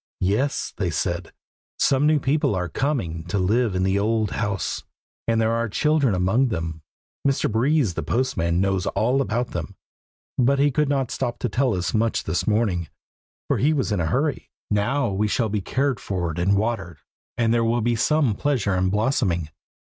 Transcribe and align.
"Yes," 0.21 0.73
they 0.77 0.89
said, 0.89 1.31
"some 1.77 2.07
new 2.07 2.19
people 2.19 2.55
are 2.55 2.67
coming 2.67 3.23
to 3.25 3.37
live 3.37 3.75
in 3.75 3.83
the 3.83 3.99
old 3.99 4.31
house, 4.31 4.83
and 5.27 5.39
there 5.39 5.51
are 5.51 5.69
children 5.69 6.15
among 6.15 6.47
them. 6.47 6.81
Mr. 7.27 7.51
Breeze, 7.51 7.93
the 7.93 8.01
postman, 8.01 8.59
knows 8.59 8.87
all 8.87 9.21
about 9.21 9.51
them, 9.51 9.75
but 10.39 10.57
he 10.57 10.71
could 10.71 10.89
not 10.89 11.11
stop 11.11 11.37
to 11.37 11.49
tell 11.49 11.75
us 11.75 11.93
much 11.93 12.23
this 12.23 12.47
morning, 12.47 12.89
for 13.47 13.59
he 13.59 13.73
was 13.73 13.91
in 13.91 13.99
a 13.99 14.07
hurry. 14.07 14.49
Now 14.71 15.09
we 15.11 15.27
shall 15.27 15.49
be 15.49 15.61
cared 15.61 15.99
for, 15.99 16.31
and 16.35 16.57
watered, 16.57 16.97
and 17.37 17.53
there 17.53 17.63
will 17.63 17.81
be 17.81 17.95
some 17.95 18.33
pleasure 18.33 18.73
in 18.75 18.89
blossoming. 18.89 19.49